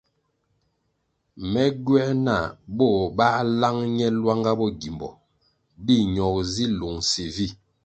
[1.51, 2.45] Me gywē nah
[2.77, 3.27] bo bā
[3.61, 5.09] lang ne lwanga bo gimbo
[5.85, 7.47] di ñogo zi lungsi vi.